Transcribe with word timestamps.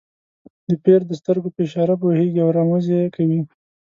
د 0.67 0.69
پیر 0.83 0.99
د 1.07 1.11
سترګو 1.19 1.49
په 1.55 1.61
اشاره 1.67 1.95
پوهېږي 2.01 2.39
او 2.43 2.49
رموز 2.57 2.85
یې 2.95 3.13
کوي. 3.15 3.41